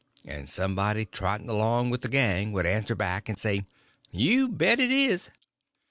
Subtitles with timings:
[0.27, 3.67] _"And somebody trotting along with the gang would answer back and say:
[4.09, 5.29] "You bet it is."